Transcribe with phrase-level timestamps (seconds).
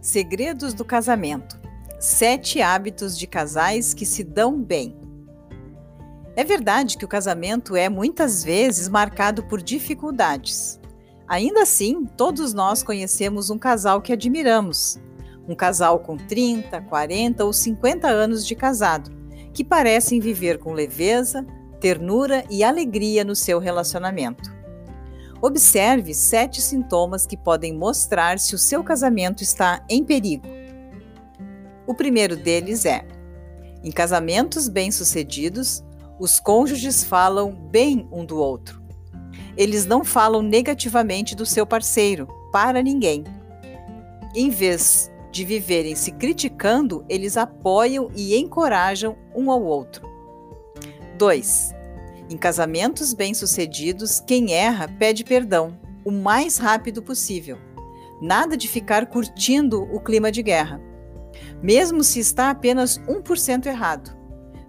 [0.00, 1.60] Segredos do casamento:
[1.98, 4.96] Sete hábitos de casais que se dão bem.
[6.34, 10.80] É verdade que o casamento é muitas vezes marcado por dificuldades.
[11.28, 14.98] Ainda assim, todos nós conhecemos um casal que admiramos.
[15.46, 19.10] Um casal com 30, 40 ou 50 anos de casado,
[19.52, 21.46] que parecem viver com leveza,
[21.78, 24.59] ternura e alegria no seu relacionamento.
[25.42, 30.46] Observe sete sintomas que podem mostrar se o seu casamento está em perigo.
[31.86, 33.06] O primeiro deles é:
[33.82, 35.82] em casamentos bem-sucedidos,
[36.18, 38.82] os cônjuges falam bem um do outro.
[39.56, 43.24] Eles não falam negativamente do seu parceiro para ninguém.
[44.34, 50.06] Em vez de viverem se criticando, eles apoiam e encorajam um ao outro.
[51.16, 51.79] 2.
[52.30, 57.58] Em casamentos bem-sucedidos, quem erra pede perdão o mais rápido possível.
[58.22, 60.80] Nada de ficar curtindo o clima de guerra.
[61.60, 64.16] Mesmo se está apenas 1% errado.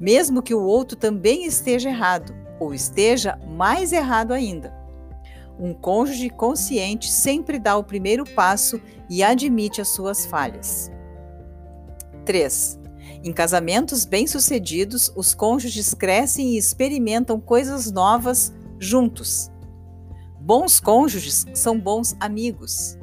[0.00, 4.74] Mesmo que o outro também esteja errado, ou esteja mais errado ainda.
[5.56, 10.90] Um cônjuge consciente sempre dá o primeiro passo e admite as suas falhas.
[12.24, 12.83] 3.
[13.24, 19.50] Em casamentos bem-sucedidos, os cônjuges crescem e experimentam coisas novas juntos.
[20.38, 22.98] Bons cônjuges são bons amigos.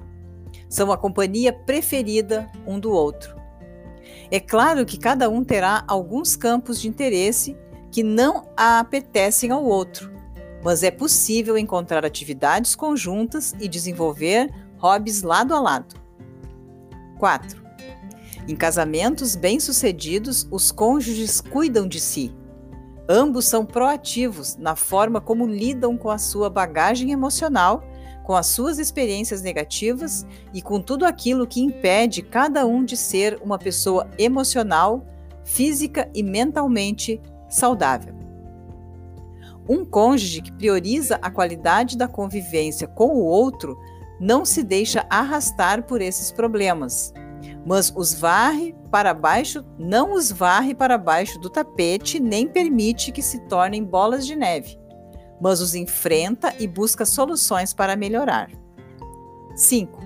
[0.69, 3.35] São a companhia preferida um do outro.
[4.29, 7.57] É claro que cada um terá alguns campos de interesse
[7.91, 10.13] que não apetecem ao outro,
[10.63, 15.95] mas é possível encontrar atividades conjuntas e desenvolver hobbies lado a lado.
[17.17, 17.60] 4.
[18.47, 22.33] Em casamentos bem-sucedidos, os cônjuges cuidam de si.
[23.07, 27.83] Ambos são proativos na forma como lidam com a sua bagagem emocional,
[28.23, 33.39] com as suas experiências negativas e com tudo aquilo que impede cada um de ser
[33.43, 35.05] uma pessoa emocional,
[35.43, 38.15] física e mentalmente saudável.
[39.67, 43.77] Um cônjuge que prioriza a qualidade da convivência com o outro
[44.19, 47.13] não se deixa arrastar por esses problemas
[47.65, 53.21] mas os varre para baixo, não os varre para baixo do tapete, nem permite que
[53.21, 54.79] se tornem bolas de neve,
[55.39, 58.49] mas os enfrenta e busca soluções para melhorar.
[59.55, 59.99] 5.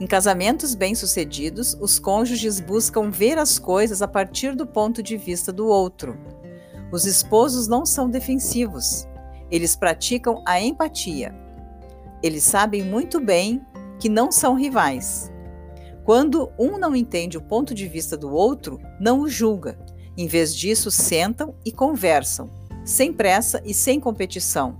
[0.00, 5.52] Em casamentos bem-sucedidos, os cônjuges buscam ver as coisas a partir do ponto de vista
[5.52, 6.18] do outro.
[6.92, 9.06] Os esposos não são defensivos,
[9.50, 11.34] eles praticam a empatia.
[12.22, 13.64] Eles sabem muito bem
[13.98, 15.32] que não são rivais
[16.04, 19.78] quando um não entende o ponto de vista do outro, não o julga.
[20.16, 22.50] Em vez disso, sentam e conversam,
[22.84, 24.78] sem pressa e sem competição,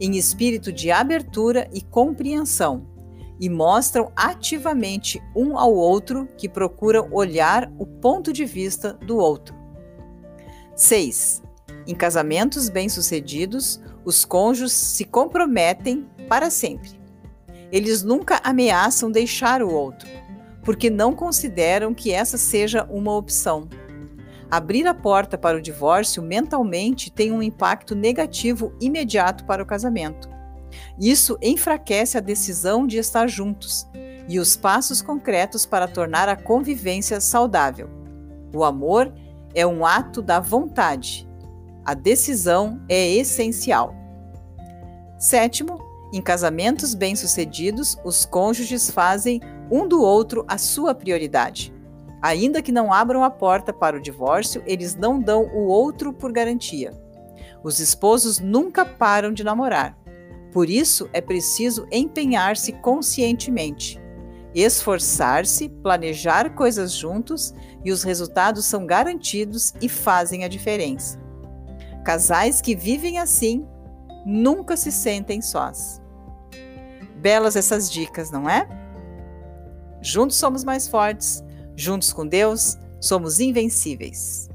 [0.00, 2.88] em espírito de abertura e compreensão,
[3.40, 9.54] e mostram ativamente um ao outro que procuram olhar o ponto de vista do outro.
[10.74, 11.40] 6.
[11.86, 16.90] Em casamentos bem-sucedidos, os cônjuges se comprometem para sempre.
[17.70, 20.23] Eles nunca ameaçam deixar o outro
[20.64, 23.68] porque não consideram que essa seja uma opção.
[24.50, 30.28] Abrir a porta para o divórcio mentalmente tem um impacto negativo imediato para o casamento.
[30.98, 33.86] Isso enfraquece a decisão de estar juntos
[34.28, 37.90] e os passos concretos para tornar a convivência saudável.
[38.54, 39.12] O amor
[39.54, 41.28] é um ato da vontade.
[41.84, 43.94] A decisão é essencial.
[45.18, 45.78] Sétimo,
[46.12, 51.74] em casamentos bem-sucedidos, os cônjuges fazem um do outro a sua prioridade.
[52.22, 56.32] Ainda que não abram a porta para o divórcio, eles não dão o outro por
[56.32, 56.92] garantia.
[57.62, 59.98] Os esposos nunca param de namorar.
[60.52, 64.00] Por isso, é preciso empenhar-se conscientemente,
[64.54, 67.52] esforçar-se, planejar coisas juntos
[67.84, 71.18] e os resultados são garantidos e fazem a diferença.
[72.04, 73.66] Casais que vivem assim
[74.24, 76.00] nunca se sentem sós.
[77.16, 78.68] Belas essas dicas, não é?
[80.04, 81.42] Juntos somos mais fortes,
[81.74, 84.50] juntos com Deus somos invencíveis.